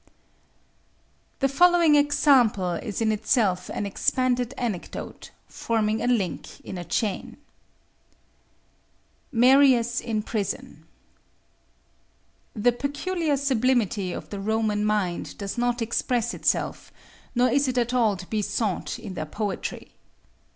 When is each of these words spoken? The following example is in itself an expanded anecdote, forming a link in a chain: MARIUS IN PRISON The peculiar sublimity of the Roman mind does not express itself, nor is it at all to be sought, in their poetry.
The 1.41 1.47
following 1.47 1.95
example 1.95 2.71
is 2.73 3.01
in 3.01 3.11
itself 3.11 3.69
an 3.69 3.85
expanded 3.85 4.51
anecdote, 4.57 5.29
forming 5.45 6.01
a 6.01 6.07
link 6.07 6.59
in 6.61 6.79
a 6.79 6.83
chain: 6.83 7.37
MARIUS 9.31 9.99
IN 10.03 10.23
PRISON 10.23 10.87
The 12.55 12.71
peculiar 12.71 13.37
sublimity 13.37 14.11
of 14.11 14.31
the 14.31 14.39
Roman 14.39 14.83
mind 14.83 15.37
does 15.37 15.55
not 15.55 15.83
express 15.83 16.33
itself, 16.33 16.91
nor 17.35 17.49
is 17.49 17.67
it 17.67 17.77
at 17.77 17.93
all 17.93 18.17
to 18.17 18.25
be 18.25 18.41
sought, 18.41 18.97
in 18.97 19.13
their 19.13 19.27
poetry. 19.27 19.91